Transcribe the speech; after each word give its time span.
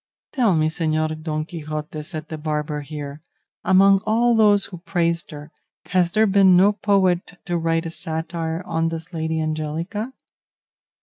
"Tell 0.31 0.55
me, 0.55 0.67
Señor 0.67 1.21
Don 1.21 1.45
Quixote," 1.45 2.01
said 2.01 2.27
the 2.29 2.39
barber 2.39 2.81
here, 2.81 3.21
"among 3.63 3.99
all 4.03 4.33
those 4.33 4.65
who 4.65 4.79
praised 4.79 5.29
her, 5.29 5.51
has 5.85 6.13
there 6.13 6.25
been 6.25 6.55
no 6.57 6.73
poet 6.73 7.37
to 7.45 7.55
write 7.55 7.85
a 7.85 7.91
satire 7.91 8.63
on 8.65 8.87
this 8.89 9.13
Lady 9.13 9.39
Angelica?" 9.39 10.11